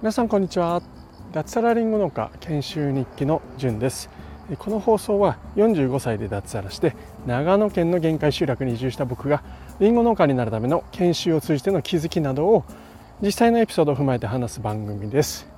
[0.00, 0.80] 皆さんこんにちは。
[1.32, 4.10] 脱サラリンゴ農家研修日記のじゅんです。
[4.58, 9.42] この放送は45歳で脱サラして長野県の限界集落に移住した僕が
[9.78, 12.64] リンゴ農家になるための研修を通じての気づきなどを
[13.20, 15.48] 実際のエピソードを踏まえて話す番組です。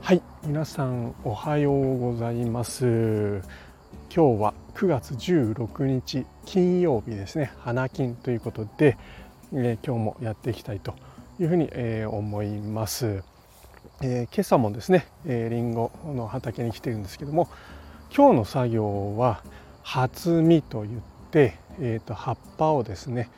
[0.00, 3.42] はい皆さんおはようございます。
[4.14, 7.52] 今日は9月16日金曜日ですね。
[7.60, 8.98] 花金ということで、
[9.52, 10.96] えー、今日もやっていきたいと
[11.38, 13.22] いうふうに、えー、思います。
[14.02, 17.48] えー、今朝もですね、えー、リンゴの畑に来てるんですけども
[18.14, 19.44] 今日の作業は
[19.84, 21.00] 初実といっ
[21.30, 23.30] て、えーと、葉っぱをですね、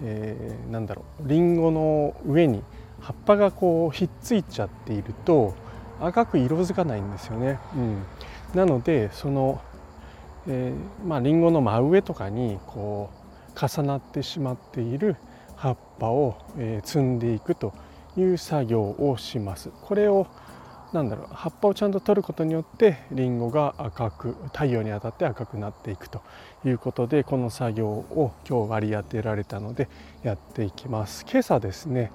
[0.00, 2.62] えー、なんだろうリンゴの上に
[3.00, 5.56] 葉っぱがこうひっついちゃっていると
[6.00, 7.58] 赤く色づかないんですよね。
[7.74, 8.02] うん、
[8.54, 9.60] なのでその、
[10.48, 13.10] えー、まあリンゴの真上とかにこ
[13.54, 15.16] う重なってしまっている
[15.56, 17.72] 葉っぱを、えー、積んでいくと
[18.16, 19.70] いう作業をします。
[19.82, 20.26] これを
[20.92, 26.22] なんだろう葉っぱをちゃんと取ることによってりんごが赤く太陽に当たって赤くなっていくと
[26.64, 29.88] いうことでこの作業を今日割り当てられたので
[30.22, 31.26] やっていきます。
[31.30, 32.10] 今朝ですね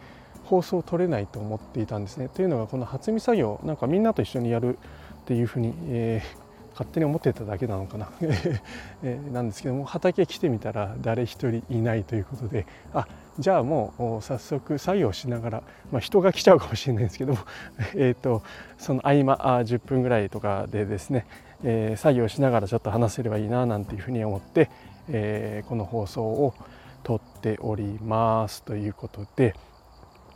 [0.45, 2.29] 放送取れないと思っていたんですね。
[2.29, 4.79] というのがこの初見作業なんかみんなと一緒にやる
[5.21, 6.42] っていうふうに、えー
[6.73, 8.09] 勝手に思ってただけなのかな。
[9.03, 13.07] えなんですけども畑来てみたら誰一人いないということであ
[13.39, 17.39] じゃあもう早速作業しながら、まあ、人が来ちゃうかもしれないんですけども
[17.95, 18.43] えと
[18.77, 21.25] その合間あ10分ぐらいとかでですね、
[21.63, 24.69] えー、作業しながらちょっと話せればいいななんていうふうに思って、
[25.09, 26.53] えー、この放送を
[27.03, 29.55] 撮っておりますということで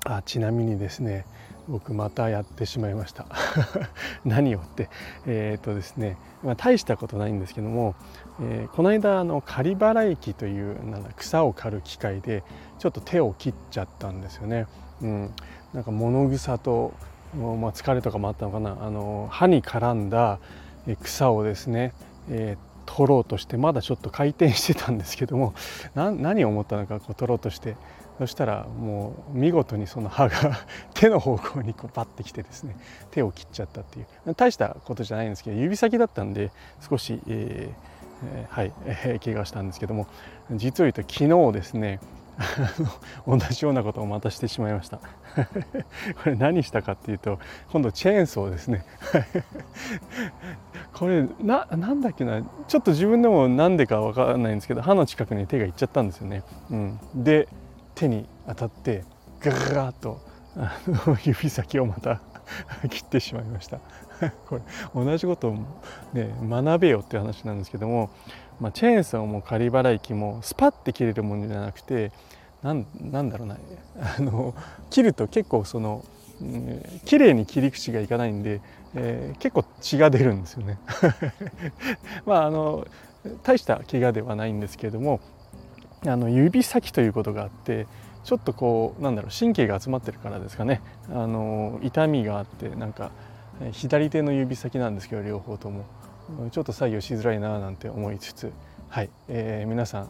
[0.04, 1.26] あちなみにですね
[1.68, 3.26] 僕またやってしまいました。
[4.26, 4.90] 何をって。
[5.26, 7.96] えー、っとですね、まあ、大したことないんですけども、
[8.42, 12.44] えー、この間あの刈払機というなんだ草を刈る機械で
[12.80, 14.68] ちょっと手を切っちゃったんですよね。
[15.02, 15.34] うん、
[15.74, 16.94] なんか物草と、
[17.36, 18.78] まあ、疲れとかもあったのかな。
[18.82, 20.40] あの歯に絡んだ
[21.04, 21.94] 草をですね、
[22.30, 25.54] えー、取ろうとしてまだちょっと回転してたんですけども
[25.94, 27.76] 何を思ったのかこう取ろうとして。
[28.18, 30.60] そしたらもう見事にその歯が
[30.94, 32.76] 手の方向にこうパッてきてですね
[33.12, 34.34] 手を切っちゃったっていう。
[34.36, 36.52] 大したことじゃないんですけど指先だったんで
[36.90, 40.08] 少し、えー、はい、えー、怪我したんですけども
[40.52, 42.00] 実を言うと昨日ですね
[43.26, 45.00] 同じようなことをまたしてしまいました。
[46.24, 47.40] これ何したかっていうと
[47.72, 48.86] 今度チェーンソーですね。
[50.94, 57.48] これななんだっけなちょっと自分でも何でか分からないんですけど歯の近くに手がいっちゃったんですよね、うん、で
[57.98, 59.04] 手に当たって
[59.42, 60.22] ガラッと
[60.56, 62.22] あの 指先をまた
[62.90, 63.80] 切ってしまいました。
[64.48, 64.62] これ
[64.96, 65.56] 同じことを、
[66.14, 68.10] ね、学べよっていう話なんですけども、
[68.60, 72.12] まあ、チェーンソーも仮払い機もスパッて切れるものじゃなくて
[72.64, 73.58] なんなんだろうな
[74.18, 74.56] あの
[74.90, 76.04] 切ると結構その、
[76.42, 78.62] うん、綺麗に切り口がいかないんで、
[78.96, 80.80] えー、結構血が出るんですよね。
[82.26, 82.88] まああの
[83.44, 85.20] 大した怪我ではないんですけれども
[86.06, 87.88] あの指先ということがあって
[88.24, 90.82] ちょっとこうなんだろう神経が集まってるからですかね。
[91.10, 93.12] あの痛みがあってなんか
[93.72, 95.86] 左手の指先なんですけど両方とも。
[96.52, 98.52] ちょっと作業しづらいななんて思いつつ。
[98.90, 100.10] はい、えー、皆さん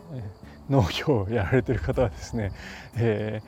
[0.69, 2.51] 農業をやられてる方はですね、
[2.97, 3.41] え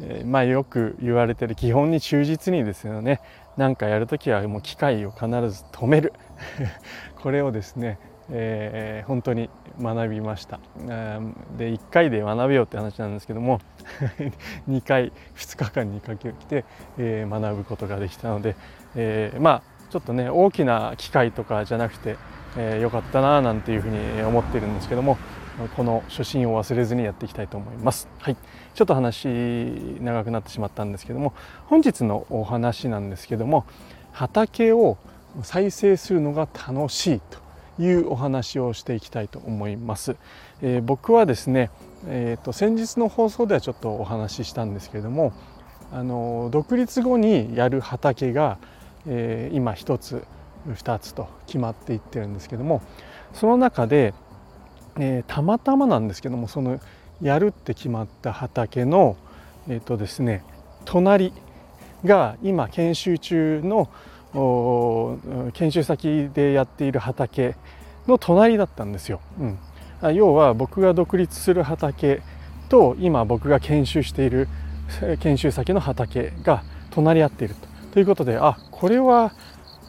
[0.00, 3.20] ー、まあよく言われてる基本に忠実にですよね。
[3.56, 6.12] 何かやるときはもう機械を必ず止める。
[7.22, 7.98] これをですね
[8.34, 9.50] えー、本当に
[9.80, 10.58] 学びました。
[11.56, 13.60] で1回で学べようって話なんですけども
[14.68, 16.64] 2回2日間にかけて、
[16.98, 18.56] えー、学ぶことができたので、
[18.96, 22.16] えー、まあちょっとね大きな機械とかじゃなくて、
[22.56, 25.18] えー、よかったななんていうふうに思ってるんですけども
[25.76, 28.08] この初心を忘れずにやっていきたいと思います。
[28.18, 28.36] はい、
[28.74, 29.28] ちょっと話
[30.00, 31.34] 長くなってしまったんですけども
[31.66, 33.66] 本日のお話なんですけども
[34.12, 34.96] 畑を
[35.42, 37.41] 再生するのが楽しいと
[37.78, 40.16] いうお話をしていきたいと思います。
[40.60, 41.70] えー、僕はですね、
[42.06, 45.32] えーと、先日の放送ではちょっとお話ししたんですけれども
[45.92, 48.58] あの独立後にやる畑が、
[49.06, 50.24] えー、今1つ
[50.68, 52.82] 2つと決まっていってるんですけども
[53.32, 54.14] その中で、
[54.98, 56.80] えー、たまたまなんですけどもその
[57.20, 59.16] やるって決まった畑の
[59.68, 60.44] えっ、ー、とですね
[60.84, 61.32] 隣
[62.04, 63.88] が今研修中の
[64.34, 67.56] 研修先でやっている畑
[68.06, 69.20] の隣だったんですよ。
[70.02, 72.22] うん、要は僕が独立する畑
[72.68, 74.48] と今僕が研修している
[75.20, 77.68] 研修先の畑が隣り合っていると。
[77.92, 79.32] ということであこれは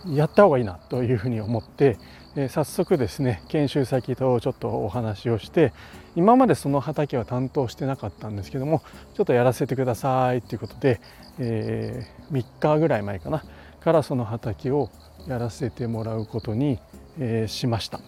[0.05, 1.97] やった方がいいなというふうに思って、
[2.35, 5.71] え早速ですね研修先とちょっとお話をして、
[6.15, 8.81] 今までその畑は担当してなかったんですけども
[9.15, 10.99] ちょっとやらせてくださいっていうことで、
[11.39, 13.43] えー、3日ぐらい前かな
[13.83, 14.89] からその畑を
[15.27, 16.79] やらせてもらうことに、
[17.19, 17.99] え、しました。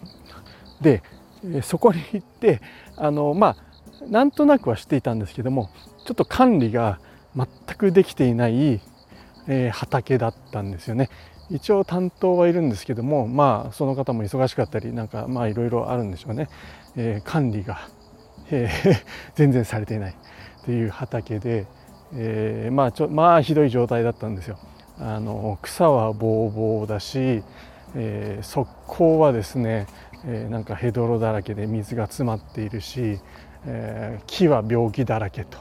[0.80, 1.02] で
[1.62, 2.60] そこに行って
[2.96, 3.56] あのまあ
[4.08, 5.70] なんとなくは知っていたんですけども
[6.06, 6.98] ちょっと管理が
[7.36, 7.46] 全
[7.76, 8.80] くできていない、
[9.46, 11.10] え、畑だったんですよね。
[11.50, 16.48] 一応担当はいるんですけどもまあその方も忙しかったりなんかまあいろいろあるんでしょうね、
[16.96, 17.88] えー、管理が、
[18.50, 18.96] えー、
[19.36, 20.16] 全然されていない
[20.64, 21.66] という畑で、
[22.14, 24.58] えー、まあちょまあひどい状態だったんですよ。
[24.98, 27.42] あの草はぼうぼうだし、
[27.94, 29.86] えー、側溝はですね、
[30.24, 33.20] えー、なんかヘドロだらけで水が詰まっているし、
[33.66, 35.58] えー、木は病気だらけと。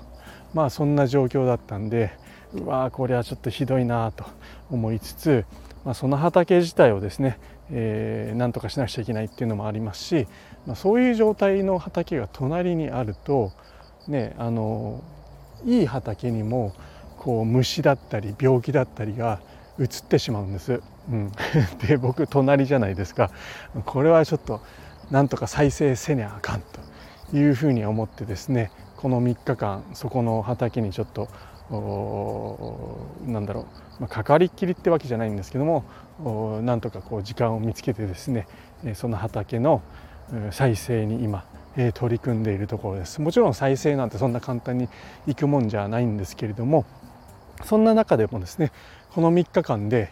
[0.53, 2.11] まあそんな状況だったんで
[2.53, 4.25] うわこれはちょっとひどいなと
[4.71, 5.45] 思いつつ、
[5.83, 7.37] まあ、その畑自体をですね、
[7.71, 10.27] えー、なんとかしなくちゃいけないっていうのもありますし、
[10.65, 13.51] まあ、そういう状態の畑が隣にあると
[14.07, 15.03] ねあの
[15.65, 16.73] いい畑にも
[17.25, 19.39] こう虫だったり病気だったりが
[19.79, 20.79] 移ってしまうんです。
[21.09, 21.31] うん、
[21.87, 23.31] で僕隣じゃないですか。
[23.83, 24.61] これはちょっと
[25.09, 31.27] なんとか再生せにゃあかんというふうに思ってですねこの3日間そこの畑にちょっと
[33.25, 35.83] なんだろう、まあ、かかりっきりってわけじゃないんですけども
[36.61, 38.47] なんとかこう時間を見つけてですね
[38.93, 39.81] その畑の
[40.51, 41.43] 再生に今
[41.95, 43.19] 取り組んでいるところです。
[43.19, 44.89] もちろん再生なんてそんな簡単に
[45.25, 46.85] いくもんじゃないんですけれども
[47.63, 48.71] そんな中でもですね
[49.13, 50.11] この3日間で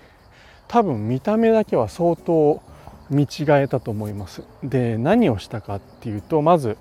[0.67, 2.61] 多分見た目だけは相当
[3.09, 4.43] 見違えたと思います。
[4.63, 6.77] で何をしたかっていうとまず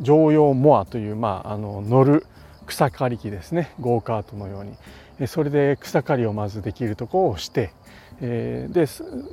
[0.00, 2.26] 常用モアという、まあ、あの乗る
[2.66, 3.72] 草刈り機ですね。
[3.80, 5.26] ゴーカートのように。
[5.26, 7.72] それで草刈りをまずできるところをして、
[8.20, 8.86] え、で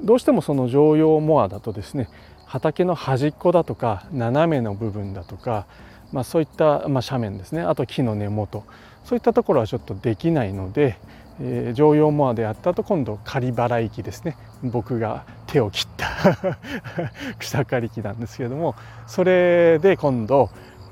[0.03, 2.09] どうしてもその常用モアだとですね
[2.45, 5.65] 畑の端っこだとか斜めの部分だとか、
[6.11, 7.61] まあ、そういった、まあ、斜面ですね。
[7.61, 8.63] あと木の根元。
[9.09, 10.95] そういったところはちょっとできないので、
[11.41, 16.37] えー、常用モアでやった後今度刈払い機ですね僕が手を切った
[17.39, 18.75] 草刈り機なんですけれども
[19.07, 20.51] それで今度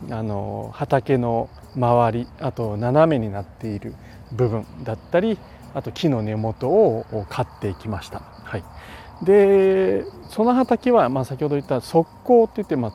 [0.09, 3.93] あの畑の周りあと斜めになっている
[4.31, 5.37] 部分だったり
[5.75, 8.23] あと木の根元を刈っていきました。
[8.43, 8.63] はい、
[9.21, 12.93] でその畑は、まあ、先ほど言った側溝って言って、まあ、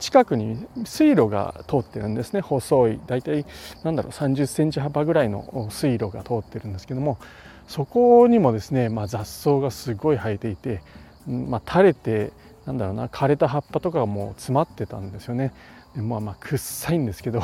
[0.00, 2.40] 近くに水路が通ってるんですね。
[2.40, 3.46] 細い大体
[3.82, 7.18] なんだろう30センチ幅ぐらいの水路が通ってるんですけども
[7.68, 10.82] そこにもですね、まあ、雑草がすごい生えていて、
[11.26, 12.32] まあ、垂れて
[12.66, 15.52] なんだろうな枯れた葉っぱとかがもう詰まってたんですよね。
[15.94, 17.42] でまあまあ臭いんですけど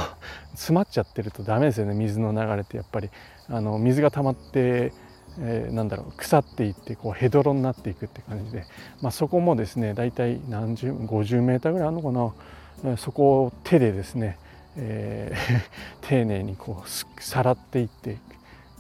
[0.52, 1.94] 詰まっちゃってるとダメですよね。
[1.94, 3.10] 水の流れってやっぱり。
[3.52, 4.92] あの水が溜まって、
[5.38, 8.64] えー、なんだろう腐っていってこうヘドロになっていくって感じで、
[9.00, 12.96] まあ、そこもですね大体何十50メーターぐらいあるのかな。
[12.96, 14.38] そこを手でですね、
[14.76, 15.60] えー、
[16.08, 18.16] 丁寧にこうさらっていって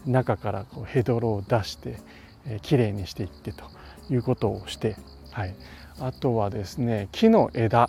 [0.06, 1.98] 中からこうヘドロを出して、
[2.46, 3.64] えー、きれいにしていってと
[4.08, 4.96] いうことをして、
[5.32, 5.54] はい、
[5.98, 7.88] あとはですね木の枝。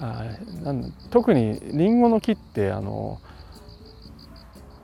[0.00, 0.26] あ
[0.62, 3.18] なん特にりんごの木ってあの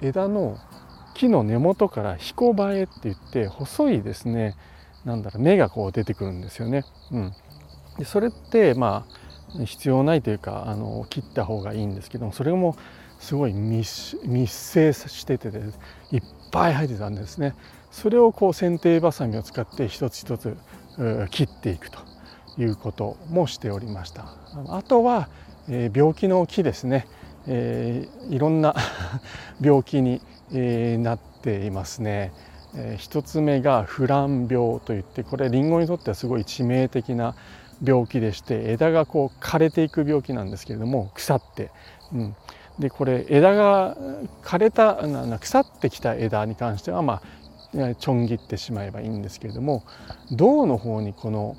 [0.03, 0.59] 枝の
[1.15, 4.57] 木の根元から彦バエって言って細いですね
[5.05, 6.83] なんだろう芽がこう出てくるんですよね。
[7.13, 7.33] うん、
[7.99, 9.07] でそれってま
[9.59, 12.77] あ必要ないというかあの切った方がいいんですけどもそれも
[13.21, 14.17] すごい密
[14.49, 15.51] 生しててい
[16.19, 17.55] っぱい生えてたんですね。
[17.91, 20.57] それをこう剪定ばさみを使って一つ一つ
[21.31, 21.99] 切っていくと
[22.59, 24.27] いうこともしておりました
[24.69, 25.29] あとは、
[25.69, 27.07] えー、病気の木ですね、
[27.47, 28.75] えー、いろんな
[29.61, 30.21] 病気に、
[30.59, 32.33] なっていますね、
[32.77, 37.35] えー、一つ目がフラン病といってこれリンゴにとってはすごい致命的な
[37.83, 41.71] 病気でして枝がこう枯れていく病気なんですけれども腐って、
[42.13, 42.37] うん、
[42.79, 43.97] でこれ枝が
[44.43, 44.97] 枯れた
[45.39, 47.21] 腐ってきた枝に関してはま
[47.77, 49.85] あちょん切ってしまえばいいんですけれども
[50.31, 51.57] 銅の方にこの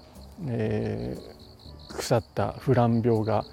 [0.47, 3.45] えー、腐ったフラン病が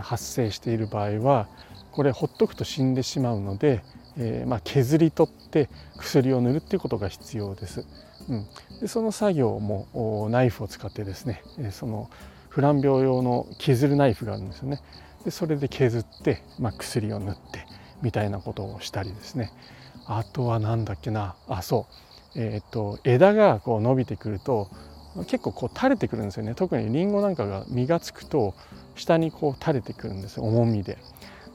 [0.00, 1.48] 発生している場合は
[1.92, 3.82] これほっとくと死んでしまうので、
[4.18, 7.84] えー、まあ、削り取って薬を塗るっていうことが必要です。
[8.28, 8.46] うん、
[8.80, 12.10] でその作業もナイフを使ってですねその
[12.48, 14.80] フラン病用の削るナイフがあるんですよね。
[15.24, 17.66] でそれで削って、まあ、薬を塗って
[18.02, 19.52] みたいなことをしたりですね
[20.06, 21.86] あとは何だっけなあそ
[22.34, 24.68] うえーと枝がこう伸びてくると
[25.26, 28.54] 結構こう垂れてくるんですよね特にりんごなんかが実がつくと
[28.94, 30.98] 下にこう垂れてくるんです重みで。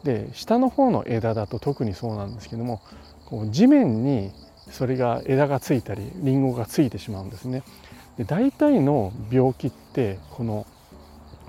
[0.06, 2.82] で下の方の枝だと特にそうなんですけども
[3.26, 4.32] こう地面に
[4.72, 7.64] それが枝がついたりりんごがついてしまうんですね。
[8.18, 10.66] で大体の病気ってこの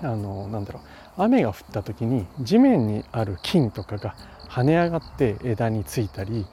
[0.01, 0.83] あのなんだろう
[1.17, 4.15] 雨が降った時に地面にある菌とかが
[4.49, 6.45] 跳ね上がって枝についたり、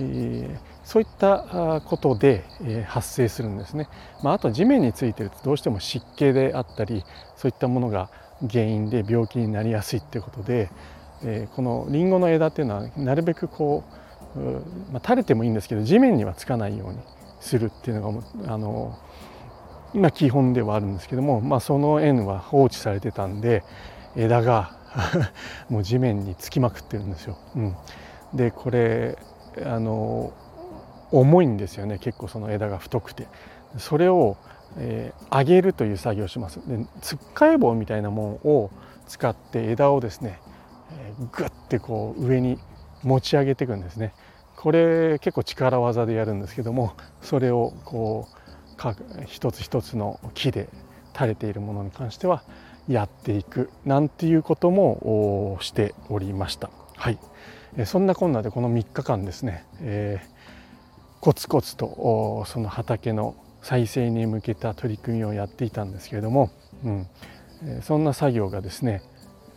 [0.00, 3.88] えー、そういったことで、えー、発生するんですね。
[4.22, 7.04] まあ、あと地面についてるとどうしても湿気であったり
[7.36, 8.10] そういったものが
[8.50, 10.70] 原因で病気になりやすいっていうことで、
[11.24, 13.84] えー、このリンゴの枝っていうのはなるべくこ
[14.36, 14.38] う、
[14.92, 16.98] まあ、垂れてもいいんですけど地面にはつかないように
[17.40, 18.98] するっていうのがあの
[19.94, 23.64] 今基本ではあるんですけども、まあ、その園は放置されてたんで
[24.16, 24.76] 枝が
[25.68, 27.36] もう地面につきまくってるんですよ。
[27.56, 27.76] うん、
[28.34, 29.18] でこれ
[29.64, 30.32] あの
[31.10, 31.98] 重いんですよね。
[31.98, 33.26] 結構その枝が太くて。
[33.76, 34.36] それを、
[34.78, 36.60] えー、上げるという作業をします。
[36.66, 38.70] でつっかえ棒みたいなものを
[39.06, 40.38] 使って枝をですね、
[41.32, 42.58] グッてこう上に
[43.02, 44.14] 持ち上げていくんですね。
[44.56, 50.68] これ結構力技でやるんですけどもそれをこう一つ一つの木で
[51.14, 52.42] 垂れているものに関しては
[52.88, 56.70] やっていくなんていうこともしておりました。
[56.96, 57.18] はい、
[57.86, 60.28] そんなこんなでこの3日間ですね、えー、
[61.20, 66.50] コツコツとその畑の再生に向けた取り組みをやっていたんですけれども、
[66.84, 67.06] うん、
[67.82, 69.02] そんな作業がですね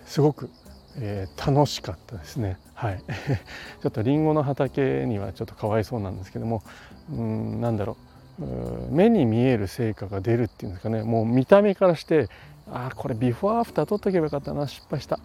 [0.05, 0.49] すごく、
[0.97, 2.57] えー、楽しかったですね。
[2.73, 3.03] はい、
[3.81, 6.63] ちょっとりんごの畑にはちょっとかわいそうなんですけども、
[7.11, 7.97] うん、なんだろ
[8.39, 8.91] う。
[8.91, 11.03] 目に見える成果が出るっていうんですかね。
[11.03, 12.27] もう見た目からして
[12.71, 14.67] ああこれビフォーアフター撮っとけばよかったな。
[14.67, 15.19] 失敗した。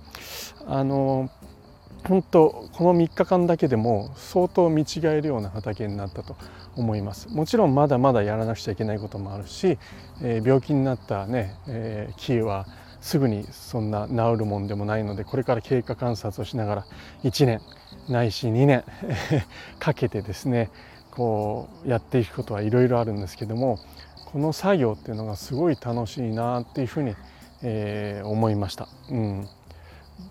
[0.67, 1.31] あの
[2.05, 6.37] 本当この3日間だけでも相当見違えるような畑になったと
[6.77, 7.29] 思います。
[7.29, 9.79] もちろんまだまだやらなくちゃいけないこともあるし、
[10.23, 12.67] えー、病気になったね、えー、木は
[13.01, 16.87] すぐにそんな治るもんでもないのでこれから経過観察をしながら
[17.25, 17.61] 1年
[18.09, 18.85] ないし2年
[19.79, 20.71] かけてですね
[21.11, 23.79] こうやっていくことはいろいろあるんですけども
[24.27, 27.15] この作業っていうのがすごい楽しいなっていうふうに、
[27.63, 28.89] えー、思いました。
[29.11, 29.49] うん、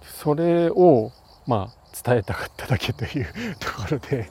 [0.03, 1.11] それを
[1.47, 3.25] まあ伝えたかっただけという
[3.57, 4.27] ところで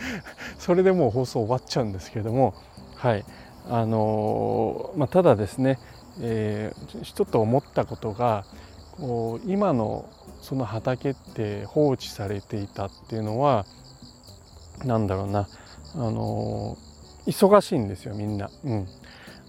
[0.58, 2.54] それでもう放送終わっちゃうんですけれども
[2.96, 3.24] はい
[3.68, 5.78] あのー、まあ、ただですね、
[6.20, 8.44] えー、ちょっと思ったことが
[8.92, 10.08] こう今の
[10.42, 13.66] その畑って放置されていたっていうのは
[14.84, 15.48] 何だろうな
[15.94, 16.76] あの
[17.26, 18.50] 忙しいんですよみんな。
[18.64, 18.86] うん、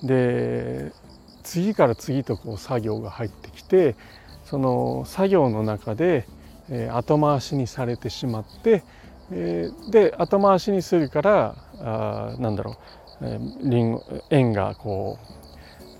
[0.04, 0.92] で
[1.44, 3.96] 次から次とこう作業が入ってきて
[4.46, 6.28] その作業の中で、
[6.70, 8.84] えー、後回しにされてしまって、
[9.32, 12.78] えー、で後回しにするからあなんだろ
[13.22, 15.41] う、えー、リンゴ円がこう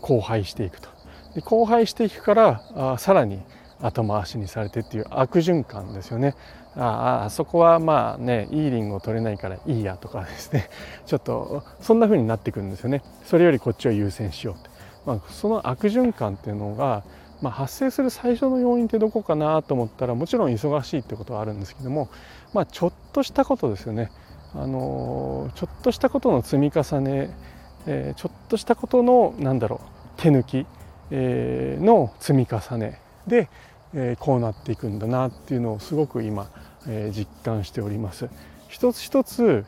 [0.02, 0.90] 荒廃していくと。
[1.36, 3.42] で荒廃していくからあさらに
[3.82, 6.36] 後回しにされてっていう悪循環ですよね。
[6.76, 10.70] ああそこはまあねいいリンゴ取れないからいいやとかですね
[11.06, 13.04] ちょっとそんな風になってくるんですよね。
[13.26, 14.70] それよりこっちを優先しようって。
[15.06, 17.04] まあ、その悪循環っていうのが、
[17.42, 22.08] まあ、発生する最初の要因ってどこかなと思ったらもちろん忙しいってことはあるんですけども、
[22.54, 24.12] まあ、ちょっとしたことですよね。
[24.54, 27.34] あのちょっとしたことの積み重ね、
[27.88, 30.66] えー、ちょっとしたことのなんだろう手抜き、
[31.10, 33.50] えー、の積み重ねで
[33.94, 36.50] えこうなっていくんだなっていうのをすごく今、
[36.88, 38.30] え実感しております。
[38.68, 39.66] 一つ一つ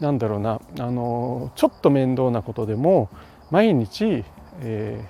[0.00, 3.08] なんだろうなあのちょっと面倒なことでも
[3.50, 4.24] 毎日、
[4.60, 5.04] え、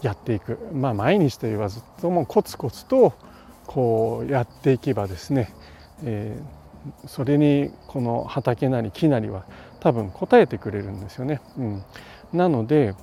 [0.00, 3.12] やっていくまあ毎日と言わずともコツコツと
[3.66, 5.52] こうやっていけばですね、
[6.02, 6.38] え、
[7.06, 9.44] それにこの畑なり木なりは
[9.80, 11.40] 多分応えてくれるんですよね。
[11.56, 11.82] うん、
[12.32, 12.94] なので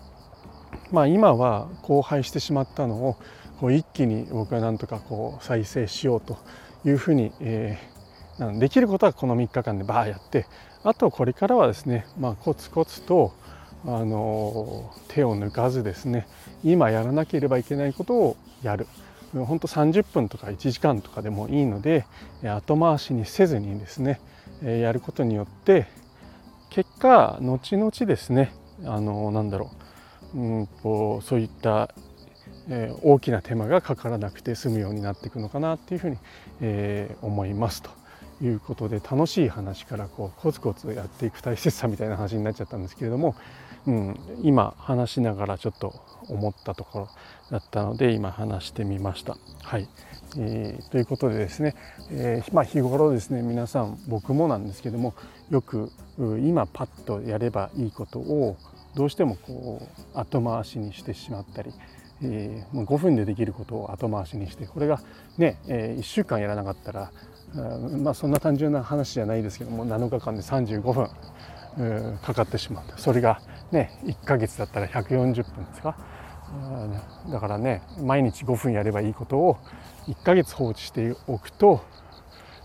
[0.91, 3.15] まあ今は荒廃してしまったのを
[3.59, 6.37] こう一気に僕はなんとかこう再生しようと
[6.85, 10.45] いうふうに、えー、できることはこの3日間でバーやって
[10.83, 13.33] あとこれからはですね、まあ、コツコツと
[13.85, 16.27] あの手を抜かずですね
[16.63, 18.87] 今やらなければいけないことをやる
[19.33, 22.05] 本当30分とか1時間とかでもいいので
[22.43, 24.19] 後回しにせずにですね
[24.63, 25.87] やることによって
[26.69, 28.53] 結果後々ですね
[28.83, 29.71] あのなんだろ
[30.33, 30.37] う。
[30.37, 31.93] うんとそういった
[32.67, 36.17] えー、大きな手間がかからなくて済むようになっていくのかなっていうふうに、
[36.61, 37.91] えー、思いますと
[38.41, 43.35] いうことで楽しい話からこうコツコツやっていく大切さみたいな話になっちゃったんですけれども、
[43.87, 45.93] うん、今話しながらちょっと
[46.27, 47.09] 思ったところ
[47.51, 49.37] だったので今話してみました。
[49.61, 49.87] はい
[50.37, 51.75] えー、ということでですね、
[52.11, 55.13] えー、まあ、日頃ですね皆さん僕もなんですけども
[55.49, 58.57] よく今パッとやればいいことを
[58.95, 61.73] どうしてもこう後回しにしてしまったり
[62.21, 65.01] えー、5分でできることを後回しにしてこれが
[65.37, 67.11] ね、え、1週間やらなかったら
[68.01, 73.41] まあそんな単純な話じゃないですけども7日間で35分かかってしまうそれが
[73.75, 75.95] ね1ヶ月だったら140分ですか？
[77.31, 79.57] だからね毎日5分やればいいことを
[80.07, 81.81] 1ヶ月放置しておくと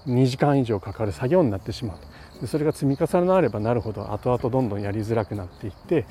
[0.07, 1.99] 2時間以上かかる作業になってしまう
[2.41, 6.07] でそれが積み重なればなるほど後々どんどんやりづらくなっていって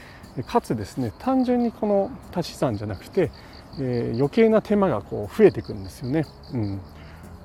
[0.48, 3.32] かつですね単純にこの足し算じゃなくて、
[3.80, 6.26] えー、余計な手間がこう増えてくるんですよね。
[6.54, 6.82] うん、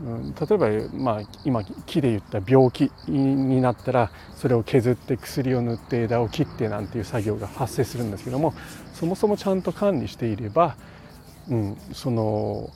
[0.03, 8.55] 例えば、まあ、今木で言った病気になったらそれを削って薬を塗って枝を切ってなんていう作業が発生するんですけども
[8.93, 10.77] そもそもちゃんと管理していれば、
[11.49, 12.71] うん、その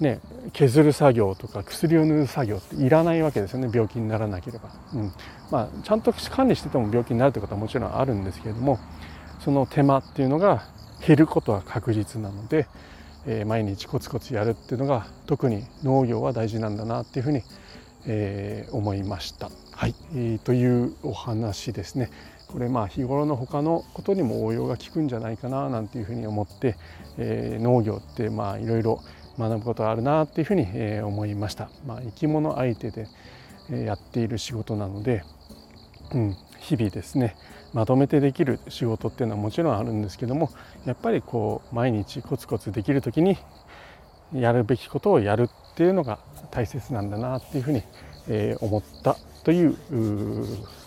[0.00, 0.20] ね、
[0.52, 5.12] 削る作業とか薬を塗る作業っていらないわけですよね病気にならなければ、うん。
[5.52, 8.80] まあ、ちゃんと管理してても病気になるということはもちろんあるんですけれども
[9.38, 10.64] その手間っていうのが
[11.06, 12.66] 減ることは確実なので、
[13.26, 17.42] え、毎日コツコツやるっていうのが特に農業は大事なんだなっていうふうに、
[18.06, 19.50] えー、思いました。
[19.72, 22.10] はい、えー、というお話ですね。
[22.48, 26.76] これまあ日頃の他のことにも応用が効くんじゃないかななんていうふうに思って、
[27.18, 29.00] えー、農業ってまあいろいろ
[29.38, 31.70] 学ぶことあるなっていうふうに思いました。
[31.86, 33.08] まあ、生き物相手で
[33.70, 35.24] やっている仕事なので、
[36.12, 37.36] うん、日々ですね
[37.72, 40.50] まとめてできる仕事っていうのはもちろんあるんですけども
[40.86, 43.36] やっぱりこう毎日コツコツできる時に
[44.32, 46.18] やるべきことをやるっていうのが
[46.50, 47.82] 大切なんだなっていうふうに
[48.60, 49.76] 思ったという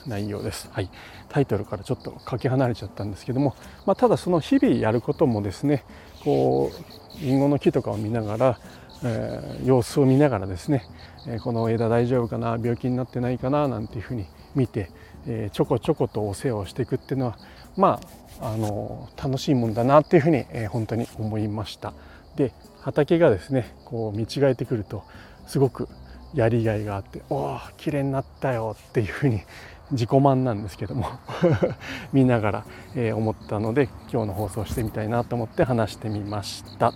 [0.08, 0.70] 内容です。
[0.72, 0.90] はい、
[1.30, 3.56] タイトルからちょっとかけ離れちゃったんですけども、
[3.86, 5.84] まあ、ただその日々やることもですね
[6.24, 8.60] こうりんごの木とかを見ながら、
[9.04, 10.84] えー、様子を見ながらですね、
[11.28, 14.90] えこの枝大丈夫かな病気になってないかななんていうふうに見て、
[15.28, 17.38] え、ちょこちょことお世話をしていくっていうのは
[17.76, 18.00] ま
[18.42, 21.94] ああの楽しいもんだなっていうふうに、えー、本当に思いました。
[22.36, 25.04] で畑がですねこう見違えてくると
[25.48, 25.90] すごく
[26.34, 29.42] やりがいがあって「おお綺麗になったよ」っていうふうに
[29.92, 31.08] 自己満なんですけども
[32.14, 32.66] 見ながら、
[32.96, 36.94] え、思ったので今日の放送してみたいなと思って話してみました。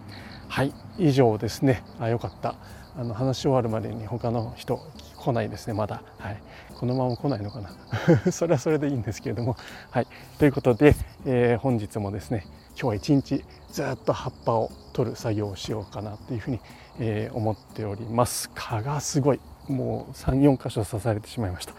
[0.47, 1.83] はい以上ですね。
[1.99, 2.55] あよかった。
[2.97, 4.79] あの話し終わるまでに他の人
[5.17, 6.41] 来ないですねまだ、はい、
[6.81, 7.69] このまま来ないのかな？
[8.33, 9.55] それはそれでいいんですけれども。
[9.91, 10.07] はい。
[10.39, 10.95] ということで、
[11.27, 16.59] えー、本日もですね今日は一日ずっと葉っぱを取る作業をしようかなというふうに、
[16.99, 18.49] えー、思っております。
[18.55, 19.39] 蚊がすごい。
[19.69, 21.73] もう34箇所刺されてしまいました。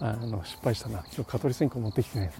[0.06, 0.98] あの失敗したな。
[1.10, 2.30] 今日蚊取り線香持ってきてない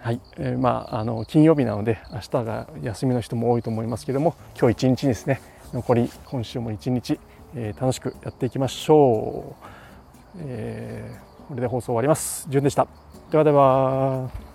[0.00, 5.42] はい、えー、まああの金曜日なので明日が休みの人も多いと思いますけども今日一日ですね
[5.74, 7.20] 残り今週も一日、
[7.54, 9.73] えー、楽しくやっていきましょう、
[10.38, 12.46] えー、これで放送終わります。
[12.48, 12.86] じゅんでした。
[13.30, 14.53] ではでは。